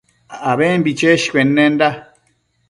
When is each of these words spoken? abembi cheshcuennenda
abembi 0.51 0.89
cheshcuennenda 0.99 1.87